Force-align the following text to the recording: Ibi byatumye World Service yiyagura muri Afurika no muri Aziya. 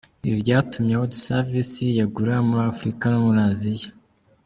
Ibi 0.25 0.35
byatumye 0.43 0.93
World 0.99 1.13
Service 1.27 1.73
yiyagura 1.87 2.35
muri 2.47 2.63
Afurika 2.73 3.03
no 3.11 3.19
muri 3.25 3.39
Aziya. 3.49 3.89